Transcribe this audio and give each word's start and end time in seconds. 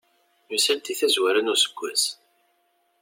Yusa-d 0.49 0.81
deg 0.85 0.97
tazwara 0.99 1.41
n 1.41 1.51
useggas. 1.53 2.03